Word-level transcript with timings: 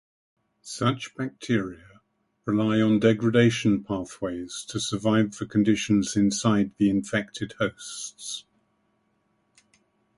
Such 0.63 1.13
bacteria 1.15 2.01
rely 2.45 2.81
on 2.81 2.99
degradation 2.99 3.83
pathways 3.83 4.65
to 4.69 4.79
survive 4.79 5.37
the 5.37 5.45
conditions 5.45 6.15
inside 6.15 6.71
the 6.79 6.89
infected 6.89 7.51
hosts. 7.59 8.45